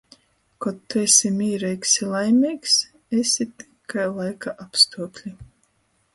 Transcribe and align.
Kod 0.65 0.77
tu 0.93 1.01
esi 1.07 1.31
mīreigs 1.35 1.93
i 1.99 2.07
laimeigs 2.13 2.79
Esit 3.19 3.67
kai 3.95 4.09
laika 4.17 4.57
apstuokli. 4.67 5.37